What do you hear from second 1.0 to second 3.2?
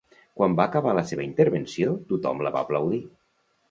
la seva intervenció, tothom la va aplaudir.